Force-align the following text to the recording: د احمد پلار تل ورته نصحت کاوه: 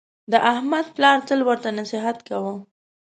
د 0.31 0.33
احمد 0.51 0.85
پلار 0.95 1.17
تل 1.27 1.39
ورته 1.45 1.67
نصحت 1.77 2.17
کاوه: 2.27 2.53